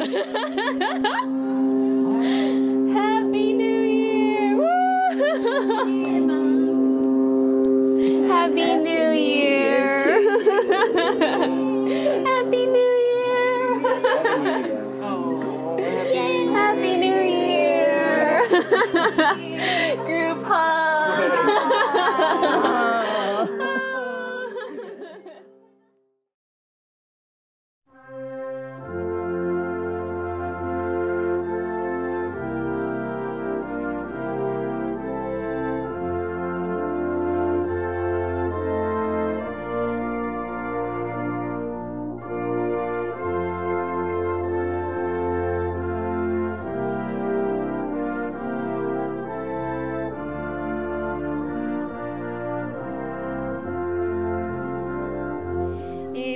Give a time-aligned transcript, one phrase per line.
[0.00, 0.06] Ha
[0.80, 1.59] ha ha!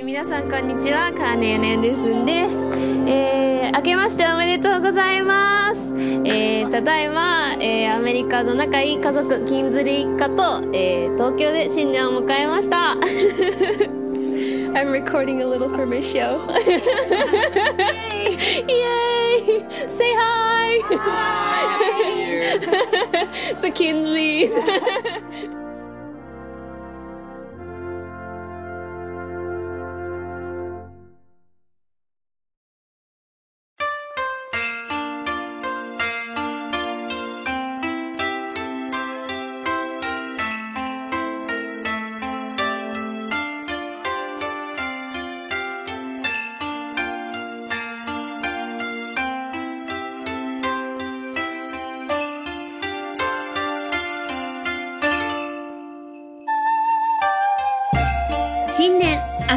[0.05, 2.55] 皆さんこんにちはカーネーネンルスンです、
[3.09, 5.81] えー、明けましておめでとうございます、
[6.25, 12.95] えー、ただいま、えー、アメリカの仲いい家族キンズリー一家と、えー、東京で新年を迎えました。
[14.77, 16.45] I'm recording a little for my show.
[18.67, 19.65] Yay!
[19.89, 20.81] Say hi!
[23.59, 24.53] so Kinsley's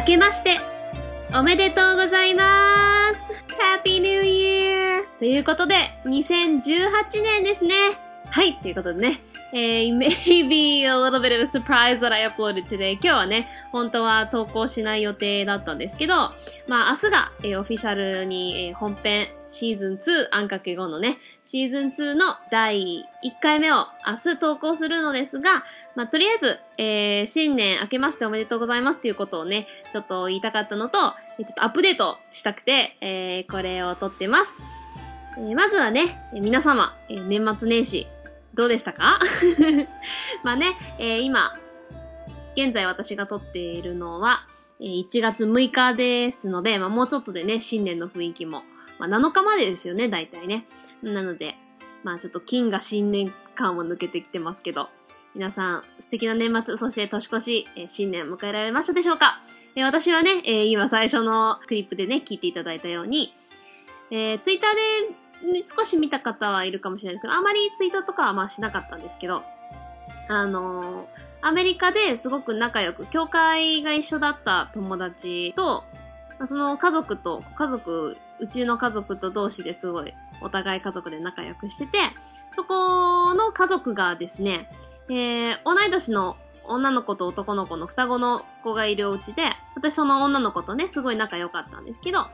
[0.09, 0.59] けまして
[1.35, 5.03] おめでとうございます !Happy New Year!
[5.19, 7.75] ということで、2018年ですね。
[8.31, 9.21] はい、ということでね。
[9.51, 12.93] えー、 maybe a little bit of a surprise that I uploaded today.
[12.93, 16.13] 今日はね、本当は投稿しない予定だったんですけど、
[16.67, 25.63] まあ明日が、えーオフィシャルに、えー本編シーズン2、あんかけ5のね、シーズン2の第1回目を明日投稿するのですが、
[25.95, 31.05] まあとりあえず、えー新年明けましておめでとうございますということをね、ちょっと言いたかったのと、ちょ
[31.49, 34.59] っとアップデートしたくて、えーこれを撮ってます。
[35.37, 38.07] えーまずはね、皆様、えー年末年始、
[38.59, 39.19] どうでしたか？
[40.43, 41.57] まあね、えー今、
[42.57, 44.45] 現在私が撮っているのは、
[44.81, 48.63] え1月6日ですので、まあもうちょっとでね、新年の雰囲気も、
[48.99, 50.65] まあ7日までですよね、大体ね。
[51.01, 51.55] なので、
[52.03, 54.89] まあちょっと金が新年感を抜けてきてますけど、
[55.35, 59.41] 皆さん素敵な年末、そして年越し、えー新年迎えられましたでしょうか、
[59.75, 63.33] えー私はね、えー今最初のクリップでね、聞いていただいたように、
[64.11, 65.15] えー、ツイッターで
[65.77, 69.43] 少し見た方はいるかもしれないですけど、あまりツイートとかはまあしなかったんですけど、
[70.27, 75.85] あのーアメリカですごく仲良く、教会が一緒だった友達と、
[76.45, 81.97] その家族と、家族、うちの家族と同士ですごい、お互い家族で仲良くしてて、
[82.53, 84.69] そこの家族がですね、
[85.09, 86.35] えー、同い年の
[86.65, 89.43] 女の子と男の子の双子の子がいるお家で、
[89.75, 92.25] 私その女の子とね、すごい仲良かったんですけど、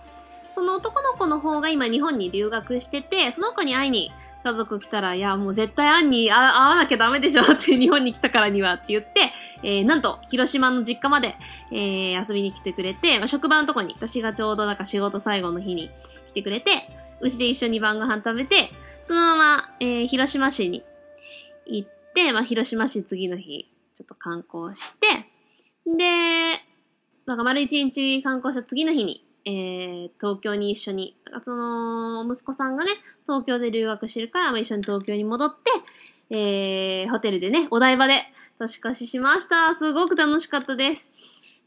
[0.56, 9.34] その男の子の方が今日本に留学してて、その子に会いに家族来たら、いや、もう絶対アンに会わなきゃダメでしょって日本に来たからにはって言って、
[9.64, 11.36] えー、なんと、広島の実家まで、
[11.74, 15.90] えー、遊びに来てくれて、まあ、職場のとこに、私がちょうどなんか仕事最後の日に
[16.28, 16.88] 来てくれて、
[17.20, 18.72] うちで一緒に晩ご飯食べて、
[19.08, 20.86] そのまま、えー、広島市に
[21.66, 25.08] 行って、まあ、広島市次の日、ちょっと観光して、
[25.86, 26.62] で、
[27.26, 32.91] なんか丸一日観光した次の日に、えー、東京に一緒に、その、息子さんがね、
[33.23, 35.56] 東京で留学してるから、まあ、一緒に東京に戻っ
[36.29, 38.23] て、えー、ホテルでね、お台場で
[38.57, 39.75] 年越ししました。
[39.75, 41.11] すごく楽しかったです。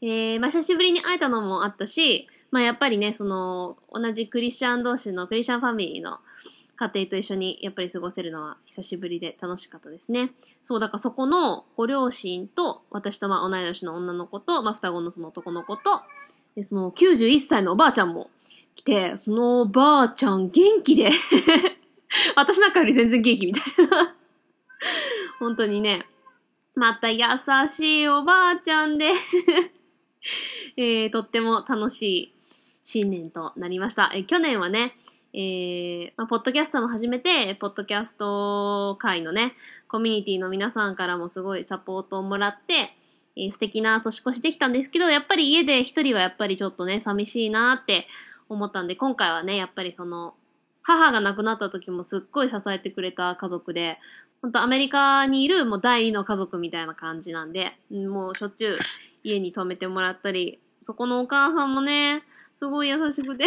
[0.01, 6.19] えー、まあ、久しぶりに会えたのもあったし、まあ、やっぱりね、その、同じクリスチャン同士のクリスチャンファミリーの
[6.75, 10.31] 家庭と一緒にやっぱり過ごせるのは久しぶりで楽しかったですね。
[10.63, 16.01] そう、だからそこのご両親と、私とまあ同い年の女の子と、まあ双子のその男の子と、
[16.59, 18.29] でその91歳のおばあちゃんも
[18.75, 21.09] 来て、そのおばあちゃん元気で、
[22.35, 24.15] 私なんかより全然元気みたいな。
[25.39, 26.05] 本当にね、
[26.75, 27.19] また優
[27.65, 29.11] しいおばあちゃんで、
[30.75, 32.33] えー、とっても楽しい
[32.83, 34.11] 新年となりました。
[34.13, 34.97] え去年はね、
[35.31, 39.53] えーまあ、ポッドキャストも始めて、ポッドキャスト界のね、
[39.87, 42.97] コミュニティの皆さんからもすごいサポートをもらって、
[43.35, 48.07] えー素敵な年越しできたんですけど、やっぱり家で一人はやっぱりちょっとね、寂しいなって
[48.49, 50.33] 思ったんで、今回はね、やっぱりその、
[50.81, 53.99] 母が亡くなった時もすっごい支えてくれた家族で、
[54.41, 58.79] 本当アメリカにいるもう第二の家族みたいな感じなんで、もうしょっちゅう
[59.23, 62.23] 家に泊めてもらったり、そこのお母さんもね、
[62.59, 63.45] すごい優しくて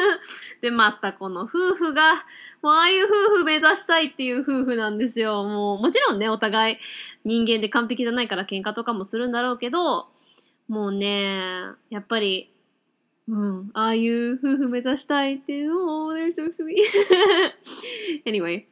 [0.62, 2.24] で、またこの夫婦が、
[2.62, 5.44] もうああいう夫婦目指したいっていう夫婦なんですよ。
[5.44, 6.78] もう、もちろんね、お互い
[7.26, 10.08] 人間で完璧じゃないから喧嘩とかもするんだろうけど、
[10.68, 12.50] もうね、やっぱり、
[13.28, 16.76] うん、ああいう夫婦目指したいっていうのを、they're so sweet.
[18.24, 18.64] anyway.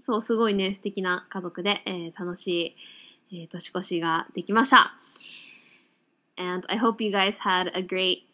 [0.00, 2.76] そう、すごいね、素敵な家族で、えー、楽し
[3.30, 4.92] い、えー、年越しができました。
[6.36, 8.27] And I hope you guys had a great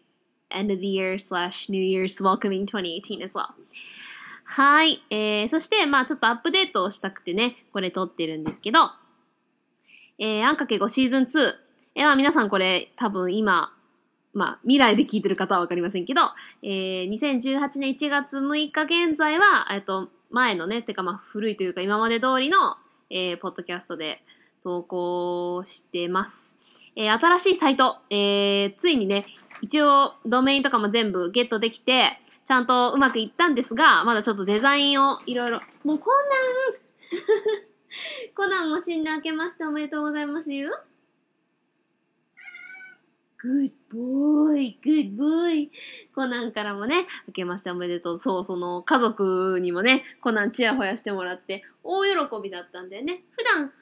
[0.55, 3.49] end of the year slash New Year's welcoming 2018 as well.
[4.45, 5.03] はい。
[5.11, 8.91] えー、そして、まあちょっとアップデートをしたくてね、これ撮ってるんですけど、
[10.19, 11.53] えー、あんかけ5シーズン2。
[11.97, 13.73] えー、まあ皆さんこれ多分今、
[14.33, 16.21] まあ未来で聞いてる方はわかりませんけど、
[16.63, 22.59] えー、2018年1月6日現在は、えっと、前のね、てかまあ古いというか今まで通りの、
[23.11, 24.23] えー、ポッドキャストで
[24.63, 26.57] 投稿してます。
[26.97, 29.27] えー、新しいサイト、えー、ついにね、
[29.65, 36.19] 一応ドメインとかも全部ゲットできて、ちゃんとうまくいったんですが、まだちょっとデザインをいろいろ、もうコナ
[36.77, 40.71] ン コナンも死んで明けましておめでとうございますよ。
[43.43, 45.71] Good boy, good boy.
[46.15, 48.19] コナンからもね、明けましておめでとう。
[48.19, 53.23] そう、その家族にもね、コナンチヤホヤしてもらって、大喜びだったんだよね。
[53.31, 53.73] 普段、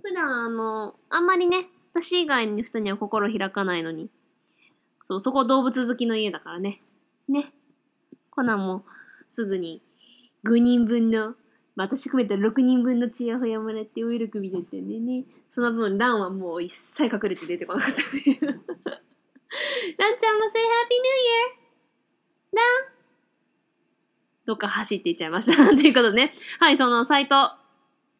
[0.00, 4.08] 普段あの、あんまりね、私以外の人には心開かないのに。
[5.10, 6.80] そう、そこ動物好きの家だからね。
[7.28, 7.52] ね。
[8.30, 8.84] コナンも
[9.28, 9.82] すぐに
[10.46, 11.34] 5人分の
[11.76, 15.24] まあ、私含めて6人分のチヤホヤもらって大喜びだったんでね。
[15.50, 18.40] その分、ランはもう一切隠れて出てこなかったっていう。
[18.42, 22.56] ランちゃんも say happy new year!
[22.56, 23.00] ラン
[24.46, 25.74] どっか走っていっちゃいました。
[25.74, 26.32] ということでね。
[26.58, 27.34] はい、そのサイト。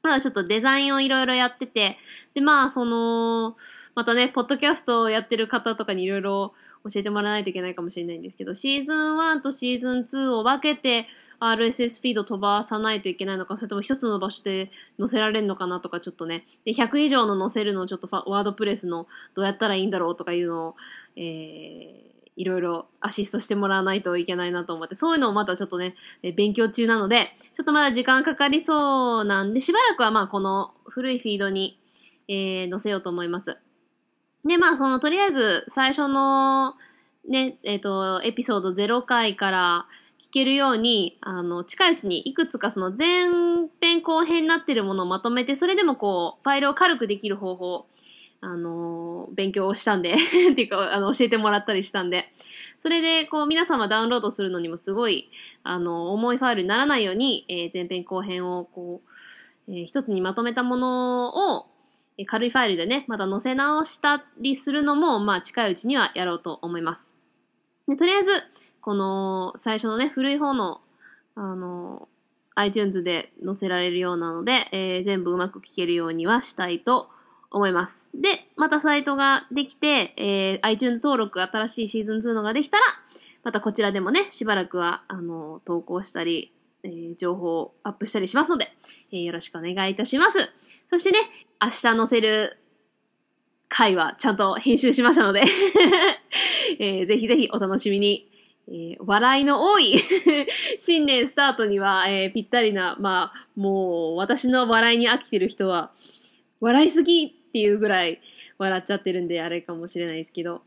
[0.02, 1.98] まだちょっとデザインをいろいろやってて。
[2.34, 3.56] で、まあ、その、
[3.94, 6.54] またね、ポッドキャストをやってる方とかにいろいろ
[6.85, 11.06] 教えてもらわないといけないかもしれないんですけど、シーズン1とシーズン2を分けて
[11.38, 20.77] RSS フィード飛ばさないといけないのか、それとも一つの場所で載せられるのかなとかちょっとね、で、100以上の載せるのをちょっとワードプレスのどうやったらいいんだろうとかいうのを、
[21.17, 25.94] えー、いろいろアシストしてもらわないといけないなと思って、そういうのをまたちょっとね、
[26.37, 31.79] 勉強中なので、ちょっとまだ時間かかりそうなんで、しばらくはまあこの古いフィードに、
[32.29, 33.59] えー、載せようと思います。
[34.44, 36.75] で、まあ、その、とりあえず、最初の、
[37.28, 39.87] ね、えっ、ー、と、エピソード0回から
[40.20, 43.28] 聞けるように、あの、近いうちにいくつかその前
[43.81, 47.87] 編後編になってるものをまとめて、それでもこう、ファイルを軽くできる方法、
[48.42, 50.14] あの勉強をしたんで
[50.52, 52.32] っていうか、あの、教えてもらったりしたんで、
[52.78, 55.28] それで、こう、皆様ダウンロードするのにもすごい、
[55.62, 59.02] あの、重いファイルにならないように、えー、前編後編を、こ
[59.69, 61.66] う、えー、一つにまとめたものを、
[62.26, 67.12] 軽いファイルでね、また載せ直したりするのも、まあ近いうちにはやろうと思います。
[67.88, 68.31] でとりあえず、
[68.81, 70.81] この最初のね、古い方の、
[71.34, 72.08] あの、
[72.55, 77.08] iTunes で載せられるようなので、えー、全部うまく聞けるようにはしたいと
[77.50, 78.11] 思います。
[78.14, 82.82] で、またサイトができて、えー、iTunes 登録新しいシーズン2のができたら、
[83.43, 88.72] またこちらでもね、しばらくは、あの、投稿したり、えー、情報をアップしたりしますので、
[89.12, 90.38] えー、よろしくお願いいたします。
[90.88, 91.18] そしてね、
[91.62, 92.58] 明日載せる
[93.68, 95.42] 回はちゃんと編集しましたので
[96.78, 98.26] えー、ぜひぜひお楽しみに。
[98.68, 99.96] えー、笑いの多い
[100.78, 105.90] 新年スタートには、えー、ぴったりな、まあ、もう私の笑いに飽きてる人は、
[106.60, 108.20] 笑いすぎっていうぐらい
[108.58, 110.62] 笑っちゃってるんであれかもしれないですけど、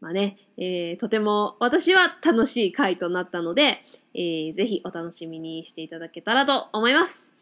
[0.00, 3.82] まあね、えー、とても私は楽しい回となったので、
[4.14, 7.32] えー、ぜひお楽しみにしていただけたらと思います。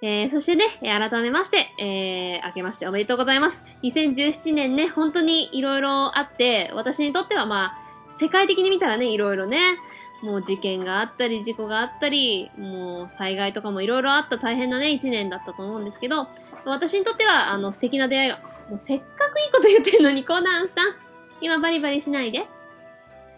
[0.00, 3.64] えー、そしてね、改めまして、えー、明けましておめでとうございます。
[3.82, 9.76] 2017年ね、本当に色々あって、私にとってはまあ、世界的に見たらね、色々ね、
[10.22, 16.28] もう事件があったり、事故があったり、もう災害とかも色々あった大変なね、一年だったと思うんですけど、
[16.64, 21.07] 私にとっては、あの、素敵な出会いが、もうせっかくいいこと言ってんのに、コナンさん、
[21.40, 22.46] 今バリバリしないで。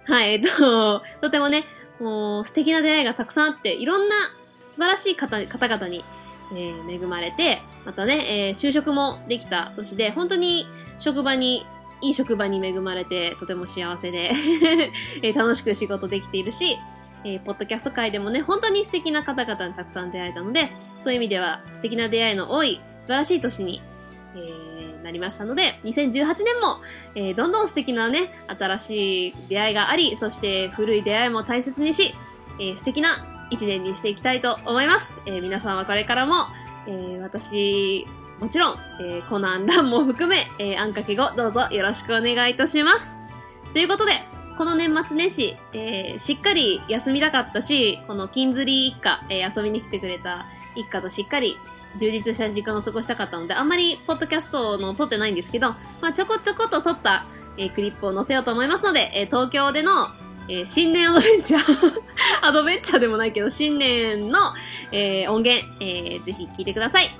[0.04, 1.64] はい、えっと、 とてもね、
[2.00, 4.14] もう素敵な出会いがたくさんあって、いろんな
[4.70, 6.04] 素晴らしい方方々に
[6.52, 10.66] えー、恵まれて、またね、えー、就職もできた年で、本当に
[10.98, 11.66] 職場に、
[12.02, 14.30] いい職場に恵まれて、とても幸せで
[15.22, 16.78] えー、楽しく仕事できているし、
[17.24, 20.70] えー、ポッドキャスト界でもね、本当に素敵な方々にたくさん出会えたので、
[21.04, 23.82] そういう意味では素敵な出会いの多い素晴らしい年に、
[24.34, 26.80] えー、なりましたので、2018年も、
[27.14, 32.14] えーどんどん素敵なね、新しい出会いがあり、そして古い出会いも大切にし、
[32.58, 35.16] えー素敵な一年にしていきたいと思います。
[35.26, 36.46] えー皆さんはこれからも、
[36.86, 38.06] えー私、
[38.38, 43.16] もちろん、えーコナンランも含め、えーあんかけ語どうぞよろしくお願いいたします。
[43.72, 44.24] ということで、
[44.58, 51.56] この年末年始、えーしっかり休みたかったし、この金釣り一家、えー遊びに来てくれた一家としっかり
[51.98, 55.70] 充実した時間を過ごしたかったので、あんまりポッドキャストの撮ってないんですけど、
[56.00, 60.08] まあ、ちょこちょこと撮った、えークリップを載せようと思いますので、えー東京での、
[60.48, 61.92] えー新年アドベンチャー
[62.42, 64.38] アドベンチャーでもないけど、新年の、
[64.92, 67.10] えー音源、えーぜひ聞いてください。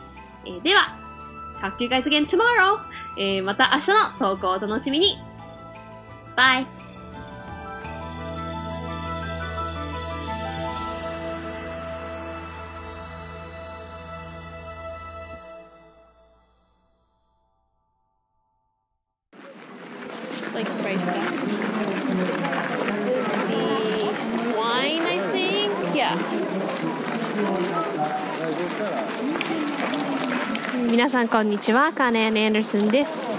[0.47, 0.97] えーでは、
[1.61, 2.79] talk to you guys again tomorrow!
[3.19, 3.89] えまた明日
[4.21, 5.19] の投稿をお楽しみに。
[6.37, 6.80] バイ
[30.91, 31.93] 皆さんこんにちは。
[31.93, 33.39] カーネアン・アンダーソンです。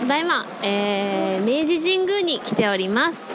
[0.00, 3.30] ただいま、えー明治神宮に来ております。
[3.30, 3.34] お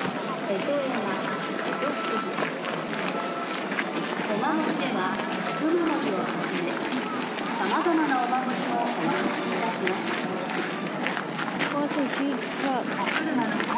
[4.39, 5.13] 守りでは
[5.61, 6.73] 海の日をはじめ
[7.53, 10.17] さまざまなお守りをお渡しいたします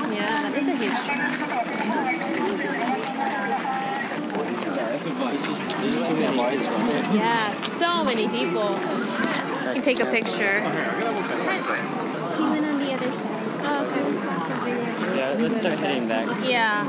[0.09, 1.78] Yeah, a huge
[7.13, 8.69] Yeah, so many people.
[9.67, 10.61] You can take a picture.
[13.61, 14.03] Oh, okay.
[15.17, 16.27] Yeah, let's start heading back.
[16.43, 16.85] Yeah.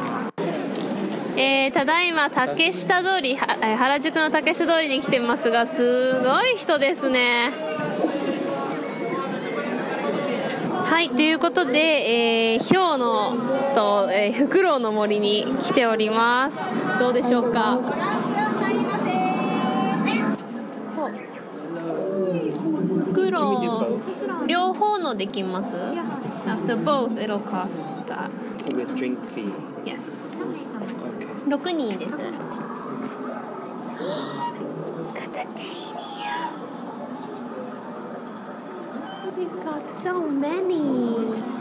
[1.37, 7.51] えーただいま竹下通り原宿の竹下通りに来てますがすごい人ですね
[10.85, 13.37] はいということで、えー、氷の
[13.75, 16.59] と、えー、フクロウの森に来ております
[16.99, 17.79] どうでしょうか？
[25.10, 28.30] 両方のできますあ So both it'll cost that
[28.68, 29.52] With drink fee.
[29.84, 30.30] Yes
[31.16, 31.28] Okay.
[31.48, 32.18] 6人です。
[35.14, 35.86] 形に
[39.38, 41.59] We've got so many.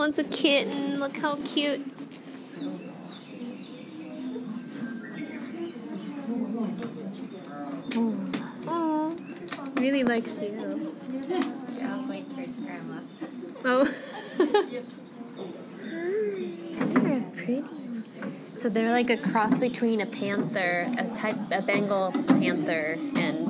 [0.00, 0.98] One's a kitten.
[0.98, 1.86] Look how cute.
[8.66, 9.14] Oh,
[9.76, 10.96] really likes you.
[11.28, 13.00] Yeah, wait towards grandma.
[13.62, 13.84] Oh.
[16.78, 17.62] they're pretty.
[18.54, 23.49] So they're like a cross between a panther, a type, a Bengal panther, and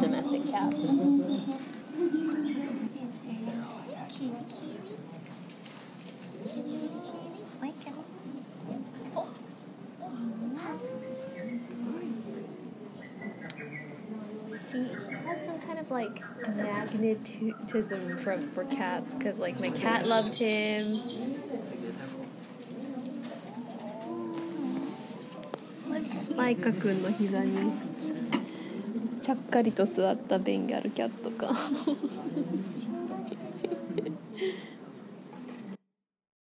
[14.72, 14.88] he
[15.26, 21.00] has some kind of like magnetism from for cats, because like my cat loved him.
[26.36, 27.72] マイカくんの膝に
[29.20, 31.54] ちゃっかりと座ったベンガルキャットか